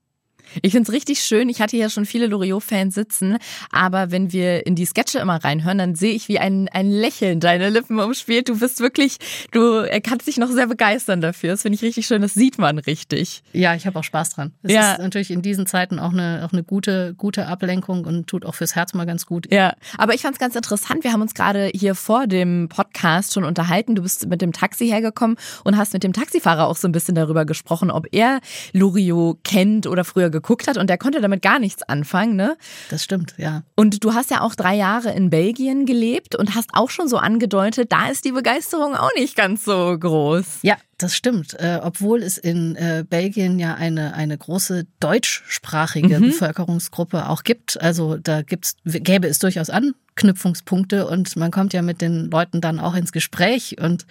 [0.62, 1.50] Ich finde es richtig schön.
[1.50, 3.38] Ich hatte ja schon viele Loriot-Fans sitzen,
[3.72, 7.40] aber wenn wir in die Sketche immer reinhören, dann sehe ich, wie ein, ein Lächeln
[7.40, 8.50] deine Lippen umspielt.
[8.50, 9.18] Du bist wirklich,
[9.52, 11.52] du kannst dich noch sehr begeistern dafür.
[11.52, 12.22] Das finde ich richtig schön.
[12.22, 13.44] Das sieht man richtig.
[13.54, 14.52] Ja, ich habe auch Spaß dran.
[14.64, 14.94] Es ja.
[14.94, 18.56] ist natürlich in diesen Zeiten auch eine, auch eine gute, gute Ablenkung und tut auch
[18.56, 19.52] fürs Herz mal ganz gut.
[19.52, 21.04] Ja, aber ich fand es ganz interessant.
[21.04, 23.96] Wir haben uns gerade hier vor dem Podcast schon unterhalten.
[23.96, 27.16] Du bist mit dem Taxi hergekommen und hast mit dem Taxifahrer auch so ein bisschen
[27.16, 28.40] darüber gesprochen, ob er
[28.74, 32.58] Loriot kennt oder früher geguckt hat und der konnte damit gar nichts anfangen, ne?
[32.90, 33.64] Das stimmt, ja.
[33.76, 37.18] Und du hast ja auch drei Jahre in Belgien gelebt und hast auch schon so
[37.18, 40.60] angedeutet, da ist die Begeisterung auch nicht ganz so groß.
[40.64, 41.54] Ja, das stimmt.
[41.60, 46.28] Äh, obwohl es in äh, Belgien ja eine, eine große deutschsprachige mhm.
[46.28, 47.82] Bevölkerungsgruppe auch gibt.
[47.82, 52.80] Also da gibt's, gäbe es durchaus Anknüpfungspunkte und man kommt ja mit den Leuten dann
[52.80, 53.78] auch ins Gespräch.
[53.80, 54.06] Und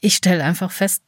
[0.00, 1.02] ich stelle einfach fest,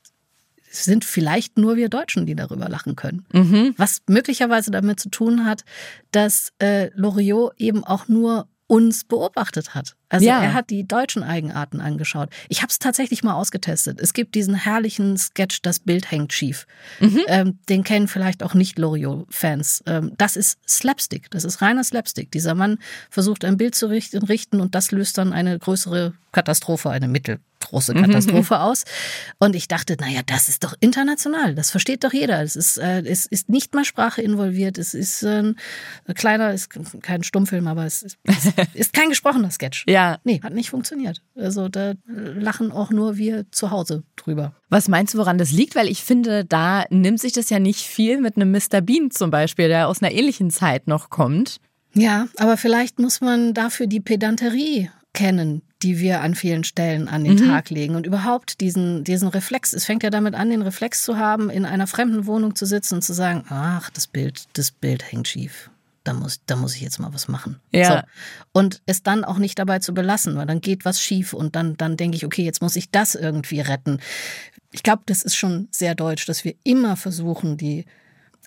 [0.70, 3.24] sind vielleicht nur wir Deutschen, die darüber lachen können.
[3.32, 3.74] Mhm.
[3.76, 5.64] Was möglicherweise damit zu tun hat,
[6.12, 9.96] dass äh, Loriot eben auch nur uns beobachtet hat.
[10.08, 10.42] Also ja.
[10.42, 12.30] er hat die deutschen Eigenarten angeschaut.
[12.48, 14.00] Ich habe es tatsächlich mal ausgetestet.
[14.00, 16.66] Es gibt diesen herrlichen Sketch, das Bild hängt schief.
[17.00, 17.20] Mhm.
[17.26, 19.84] Ähm, den kennen vielleicht auch nicht Loriot-Fans.
[19.86, 21.30] Ähm, das ist Slapstick.
[21.30, 22.30] Das ist reiner Slapstick.
[22.32, 22.78] Dieser Mann
[23.10, 28.02] versucht ein Bild zu richten und das löst dann eine größere Katastrophe, eine mittelgroße mhm.
[28.02, 28.60] Katastrophe mhm.
[28.60, 28.84] aus.
[29.38, 31.54] Und ich dachte, naja, das ist doch international.
[31.54, 32.42] Das versteht doch jeder.
[32.42, 34.78] Es ist, äh, es ist nicht mal Sprache involviert.
[34.78, 35.56] Es ist äh, ein
[36.14, 36.70] kleiner, ist
[37.02, 38.18] kein Stummfilm, aber es ist,
[38.74, 39.84] ist kein gesprochener Sketch.
[39.88, 39.97] Ja.
[39.98, 40.18] Ja.
[40.22, 41.22] Nee, hat nicht funktioniert.
[41.34, 44.52] Also da lachen auch nur wir zu Hause drüber.
[44.68, 45.74] Was meinst du, woran das liegt?
[45.74, 48.80] Weil ich finde, da nimmt sich das ja nicht viel mit einem Mr.
[48.80, 51.56] Bean zum Beispiel, der aus einer ähnlichen Zeit noch kommt.
[51.94, 57.24] Ja, aber vielleicht muss man dafür die Pedanterie kennen, die wir an vielen Stellen an
[57.24, 57.48] den mhm.
[57.48, 59.72] Tag legen und überhaupt diesen, diesen Reflex.
[59.72, 62.96] Es fängt ja damit an, den Reflex zu haben, in einer fremden Wohnung zu sitzen
[62.96, 65.70] und zu sagen, ach, das Bild, das Bild hängt schief
[66.04, 67.60] da muss, da muss ich jetzt mal was machen.
[67.70, 67.98] Ja.
[67.98, 68.02] So.
[68.52, 71.76] Und es dann auch nicht dabei zu belassen, weil dann geht was schief und dann,
[71.76, 74.00] dann denke ich, okay, jetzt muss ich das irgendwie retten.
[74.72, 77.84] Ich glaube, das ist schon sehr deutsch, dass wir immer versuchen, die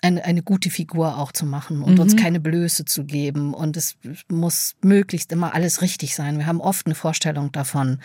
[0.02, 2.00] eine, eine gute Figur auch zu machen und mhm.
[2.00, 3.54] uns keine Blöße zu geben.
[3.54, 3.96] Und es
[4.28, 6.38] muss möglichst immer alles richtig sein.
[6.38, 8.00] Wir haben oft eine Vorstellung davon,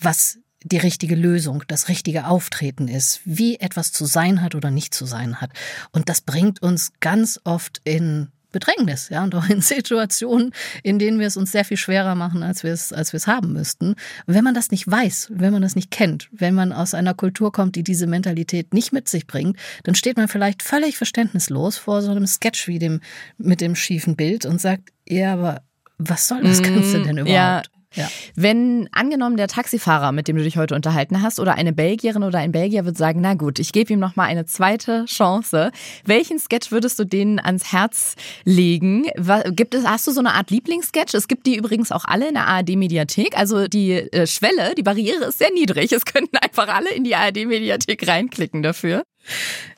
[0.00, 4.92] was die richtige Lösung, das richtige Auftreten ist, wie etwas zu sein hat oder nicht
[4.92, 5.50] zu sein hat.
[5.92, 11.18] Und das bringt uns ganz oft in Bedrängnis, ja, und auch in Situationen, in denen
[11.18, 13.90] wir es uns sehr viel schwerer machen, als wir es, als wir es haben müssten.
[13.90, 17.14] Und wenn man das nicht weiß, wenn man das nicht kennt, wenn man aus einer
[17.14, 21.78] Kultur kommt, die diese Mentalität nicht mit sich bringt, dann steht man vielleicht völlig verständnislos
[21.78, 23.00] vor so einem Sketch wie dem,
[23.36, 25.62] mit dem schiefen Bild und sagt, ja, aber
[25.98, 27.28] was soll das Ganze denn überhaupt?
[27.28, 27.62] Ja,
[27.94, 28.08] ja.
[28.34, 32.38] Wenn angenommen der Taxifahrer, mit dem du dich heute unterhalten hast, oder eine Belgierin oder
[32.38, 35.72] ein Belgier wird sagen, na gut, ich gebe ihm noch mal eine zweite Chance.
[36.04, 39.06] Welchen Sketch würdest du denen ans Herz legen?
[39.50, 41.14] Gibt es, hast du so eine Art Lieblingssketch?
[41.14, 43.36] Es gibt die übrigens auch alle in der ARD-Mediathek.
[43.36, 45.92] Also die äh, Schwelle, die Barriere ist sehr niedrig.
[45.92, 49.02] Es könnten einfach alle in die ARD-Mediathek reinklicken dafür.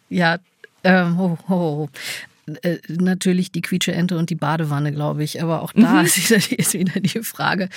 [0.08, 0.38] Ja,
[0.82, 1.88] ähm, ho, ho.
[2.56, 5.42] Äh, natürlich die Quietsche-Ente und die Badewanne, glaube ich.
[5.42, 6.04] Aber auch da Mhm.
[6.06, 7.68] ist, wieder, ist wieder die Frage,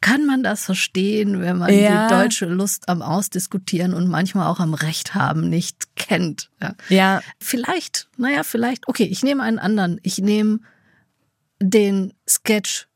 [0.00, 2.08] kann man das verstehen, wenn man Ja.
[2.08, 6.50] die deutsche Lust am Ausdiskutieren und manchmal auch am Recht haben nicht kennt?
[6.60, 6.74] Ja.
[6.88, 7.20] Ja.
[7.40, 8.88] Vielleicht, naja, vielleicht.
[8.88, 9.98] Okay, ich nehme einen anderen.
[10.02, 10.60] Ich nehme
[11.60, 12.88] den Sketch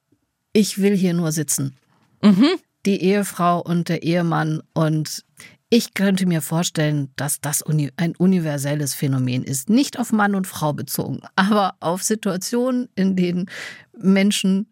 [0.52, 1.76] Ich will hier nur sitzen.
[2.22, 2.46] Mhm.
[2.86, 5.22] Die Ehefrau und der Ehemann und
[5.68, 9.68] ich könnte mir vorstellen, dass das ein universelles Phänomen ist.
[9.68, 13.50] Nicht auf Mann und Frau bezogen, aber auf Situationen, in denen
[13.96, 14.68] Menschen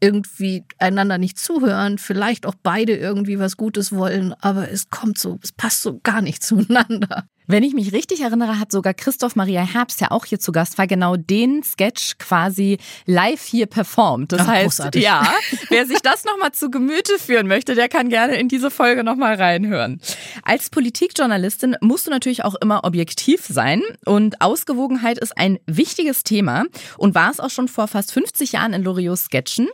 [0.00, 5.38] irgendwie einander nicht zuhören, vielleicht auch beide irgendwie was Gutes wollen, aber es kommt so,
[5.42, 7.26] es passt so gar nicht zueinander.
[7.52, 10.78] Wenn ich mich richtig erinnere, hat sogar Christoph Maria Herbst, der auch hier zu Gast
[10.78, 14.32] war, genau den Sketch quasi live hier performt.
[14.32, 15.02] Das Ach, heißt, großartig.
[15.02, 15.30] ja,
[15.68, 19.34] wer sich das nochmal zu Gemüte führen möchte, der kann gerne in diese Folge nochmal
[19.34, 20.00] reinhören.
[20.44, 26.64] Als Politikjournalistin musst du natürlich auch immer objektiv sein und Ausgewogenheit ist ein wichtiges Thema
[26.96, 29.68] und war es auch schon vor fast 50 Jahren in Loriots Sketchen.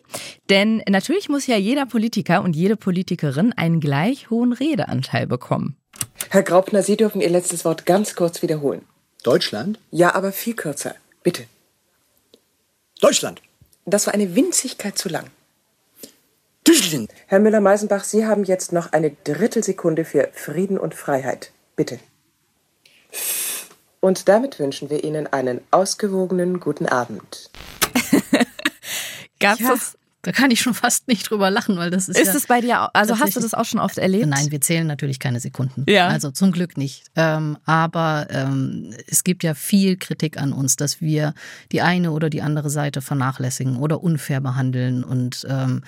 [0.51, 5.77] Denn natürlich muss ja jeder Politiker und jede Politikerin einen gleich hohen Redeanteil bekommen.
[6.31, 8.87] Herr Graupner, Sie dürfen Ihr letztes Wort ganz kurz wiederholen.
[9.23, 9.79] Deutschland?
[9.91, 10.95] Ja, aber viel kürzer.
[11.23, 11.45] Bitte.
[13.01, 13.43] Deutschland.
[13.85, 15.27] Das war eine Winzigkeit zu lang.
[16.65, 17.11] Deutschland.
[17.27, 21.51] Herr Müller-Meisenbach, Sie haben jetzt noch eine Drittelsekunde für Frieden und Freiheit.
[21.77, 21.99] Bitte.
[24.01, 27.51] Und damit wünschen wir Ihnen einen ausgewogenen guten Abend.
[29.41, 29.98] Gab's Ja, das?
[30.23, 32.61] Da kann ich schon fast nicht drüber lachen, weil das ist Ist ja es bei
[32.61, 34.27] dir, auch- also hast du das auch schon oft erlebt?
[34.27, 35.85] Nein, wir zählen natürlich keine Sekunden.
[35.89, 36.09] Ja.
[36.09, 37.05] Also zum Glück nicht.
[37.15, 41.35] Ähm, aber ähm, es gibt ja viel Kritik an uns, dass wir
[41.71, 45.05] die eine oder die andere Seite vernachlässigen oder unfair behandeln.
[45.05, 45.83] Und ähm,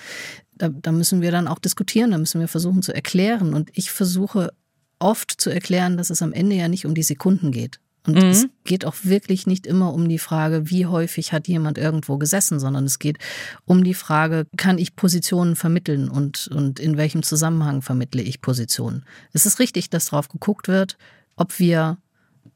[0.55, 3.53] da, da müssen wir dann auch diskutieren, da müssen wir versuchen zu erklären.
[3.53, 4.53] Und ich versuche
[4.99, 7.79] oft zu erklären, dass es am Ende ja nicht um die Sekunden geht.
[8.05, 8.29] Und Mhm.
[8.29, 12.59] es geht auch wirklich nicht immer um die Frage, wie häufig hat jemand irgendwo gesessen,
[12.59, 13.17] sondern es geht
[13.65, 19.05] um die Frage, kann ich Positionen vermitteln und, und in welchem Zusammenhang vermittle ich Positionen.
[19.33, 20.97] Es ist richtig, dass darauf geguckt wird,
[21.35, 21.97] ob wir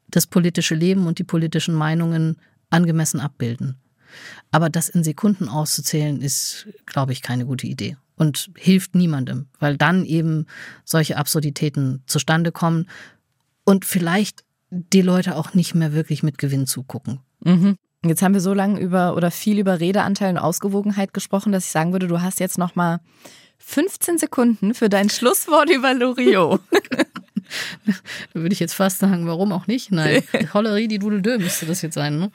[0.07, 2.37] das politische Leben und die politischen Meinungen
[2.71, 3.77] angemessen abbilden.
[4.51, 9.77] Aber das in Sekunden auszuzählen, ist, glaube ich, keine gute Idee und hilft niemandem, weil
[9.77, 10.45] dann eben
[10.85, 12.87] solche Absurditäten zustande kommen
[13.65, 14.44] und vielleicht
[14.75, 17.19] die Leute auch nicht mehr wirklich mit Gewinn zugucken.
[17.43, 17.77] Mhm.
[18.05, 21.71] Jetzt haben wir so lange über oder viel über Redeanteil und Ausgewogenheit gesprochen, dass ich
[21.71, 22.99] sagen würde, du hast jetzt noch mal
[23.59, 26.61] 15 Sekunden für dein Schlusswort über Loriot.
[28.33, 29.91] Da würde ich jetzt fast sagen, warum auch nicht?
[29.91, 32.19] Nein, Hollerie, die Dudeldö müsste das jetzt sein.
[32.19, 32.31] Ne?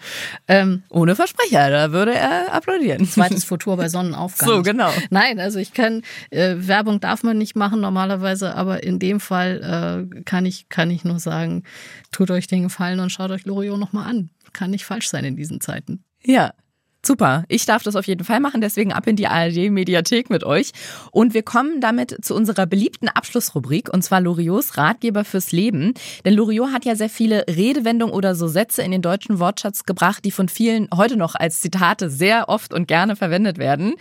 [0.49, 3.07] Ähm, Ohne Versprecher, da würde er applaudieren.
[3.07, 4.49] Zweites Futur bei Sonnenaufgang.
[4.49, 4.90] So, genau.
[5.11, 10.07] Nein, also ich kann, äh, Werbung darf man nicht machen normalerweise, aber in dem Fall
[10.14, 11.64] äh, kann, ich, kann ich nur sagen,
[12.12, 14.31] tut euch den Gefallen und schaut euch Loriot nochmal an.
[14.53, 16.05] Kann nicht falsch sein in diesen Zeiten.
[16.23, 16.53] Ja.
[17.02, 17.44] Super.
[17.48, 20.72] Ich darf das auf jeden Fall machen, deswegen ab in die ARD-Mediathek mit euch.
[21.12, 25.94] Und wir kommen damit zu unserer beliebten Abschlussrubrik, und zwar Loriots Ratgeber fürs Leben.
[26.26, 30.24] Denn Loriot hat ja sehr viele Redewendungen oder so Sätze in den deutschen Wortschatz gebracht,
[30.26, 33.94] die von vielen heute noch als Zitate sehr oft und gerne verwendet werden.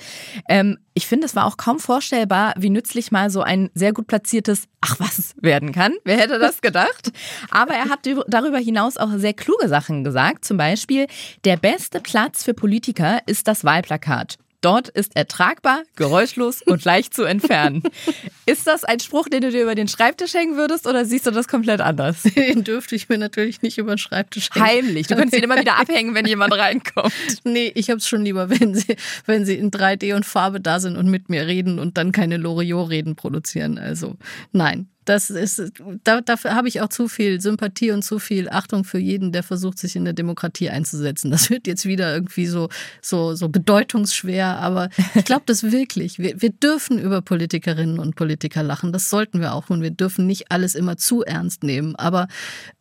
[0.49, 4.07] Ähm, ich finde, es war auch kaum vorstellbar, wie nützlich mal so ein sehr gut
[4.07, 5.93] platziertes Ach was werden kann.
[6.03, 7.11] Wer hätte das gedacht?
[7.51, 10.43] Aber er hat darüber hinaus auch sehr kluge Sachen gesagt.
[10.43, 11.07] Zum Beispiel,
[11.45, 12.88] der beste Platz für Politiker
[13.25, 14.37] ist das Wahlplakat.
[14.61, 17.83] Dort ist er tragbar, geräuschlos und leicht zu entfernen.
[18.45, 21.31] Ist das ein Spruch, den du dir über den Schreibtisch hängen würdest oder siehst du
[21.31, 22.23] das komplett anders?
[22.35, 24.65] Den dürfte ich mir natürlich nicht über den Schreibtisch hängen.
[24.65, 25.07] Heimlich.
[25.07, 27.13] Du könntest ihn immer wieder abhängen, wenn jemand reinkommt.
[27.43, 30.97] Nee, ich hab's schon lieber, wenn sie, wenn sie in 3D und Farbe da sind
[30.97, 33.77] und mit mir reden und dann keine Loriot-Reden produzieren.
[33.77, 34.15] Also
[34.51, 34.89] nein.
[35.09, 38.99] Das ist, da, dafür habe ich auch zu viel Sympathie und zu viel Achtung für
[38.99, 41.31] jeden, der versucht, sich in der Demokratie einzusetzen.
[41.31, 42.69] Das wird jetzt wieder irgendwie so,
[43.01, 46.19] so, so bedeutungsschwer, aber ich glaube das wirklich.
[46.19, 48.93] Wir, wir dürfen über Politikerinnen und Politiker lachen.
[48.93, 51.95] Das sollten wir auch und wir dürfen nicht alles immer zu ernst nehmen.
[51.95, 52.27] Aber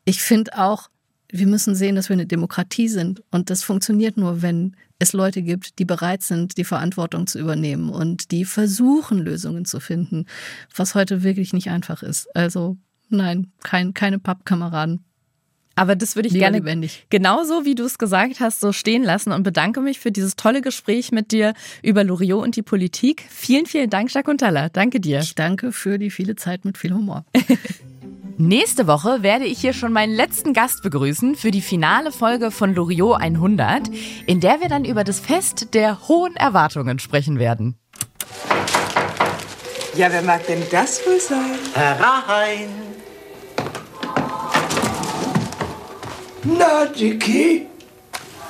[0.05, 0.91] ich finde auch,
[1.31, 3.23] wir müssen sehen, dass wir eine Demokratie sind.
[3.31, 7.91] Und das funktioniert nur, wenn es Leute gibt, die bereit sind, die Verantwortung zu übernehmen
[7.91, 10.27] und die versuchen, Lösungen zu finden,
[10.75, 12.35] was heute wirklich nicht einfach ist.
[12.35, 12.77] Also
[13.09, 15.05] nein, kein, keine Pappkameraden.
[15.77, 17.07] Aber das würde ich Lieber gerne lebendig.
[17.09, 20.61] genauso wie du es gesagt hast, so stehen lassen und bedanke mich für dieses tolle
[20.61, 23.25] Gespräch mit dir über Loriot und die Politik.
[23.29, 24.37] Vielen, vielen Dank, Jacques.
[24.73, 25.21] Danke dir.
[25.21, 27.25] Ich danke für die viele Zeit mit viel Humor.
[28.41, 32.73] Nächste Woche werde ich hier schon meinen letzten Gast begrüßen für die finale Folge von
[32.73, 33.91] Loriot 100,
[34.27, 37.77] in der wir dann über das Fest der hohen Erwartungen sprechen werden.
[39.97, 41.59] Ja, wer mag denn das wohl sein?
[41.75, 42.69] Herein!
[46.45, 47.67] Na, Dicky,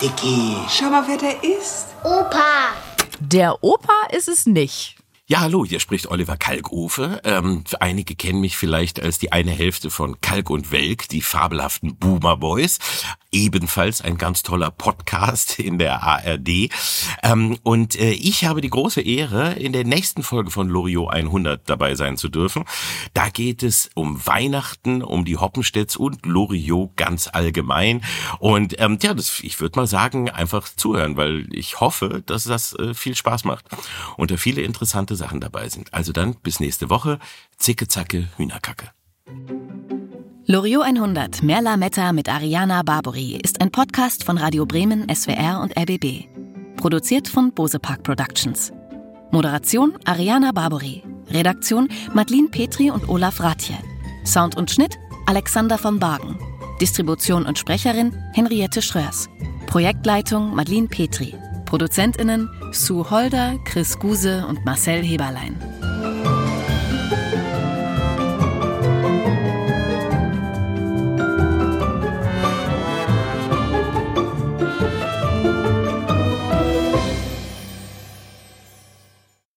[0.02, 0.56] Dicky.
[0.68, 1.86] Schau mal, wer der ist.
[2.04, 2.74] Opa.
[3.20, 4.97] Der Opa ist es nicht.
[5.30, 7.20] Ja, hallo, hier spricht Oliver Kalkofe.
[7.22, 11.96] Ähm, einige kennen mich vielleicht als die eine Hälfte von Kalk und Welk, die fabelhaften
[11.96, 12.78] Boomer Boys.
[13.30, 16.70] Ebenfalls ein ganz toller Podcast in der ARD.
[17.22, 21.68] Ähm, und äh, ich habe die große Ehre, in der nächsten Folge von Loriot 100
[21.68, 22.64] dabei sein zu dürfen.
[23.12, 28.02] Da geht es um Weihnachten, um die Hoppenstedts und Loriot ganz allgemein.
[28.38, 32.72] Und ähm, ja, das, ich würde mal sagen, einfach zuhören, weil ich hoffe, dass das
[32.76, 33.66] äh, viel Spaß macht
[34.16, 35.92] und da viele interessante Sachen dabei sind.
[35.92, 37.18] Also dann bis nächste Woche.
[37.58, 38.90] Zicke, zacke, Hühnerkacke.
[40.46, 45.78] Loriot 100 Merla Metta mit Ariana Barbori ist ein Podcast von Radio Bremen, SWR und
[45.78, 46.24] RBB.
[46.78, 48.72] Produziert von Bose Park Productions.
[49.30, 51.02] Moderation Ariana Barbori.
[51.28, 53.76] Redaktion Madeline Petri und Olaf Ratje.
[54.24, 56.38] Sound und Schnitt Alexander von Bargen.
[56.80, 59.28] Distribution und Sprecherin Henriette Schröers.
[59.66, 61.34] Projektleitung Madeline Petri.
[61.68, 65.54] ProduzentInnen Sue Holder, Chris Guse und Marcel Heberlein.